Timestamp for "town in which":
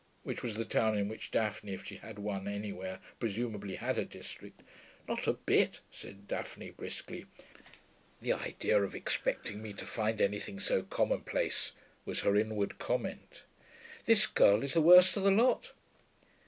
0.65-1.29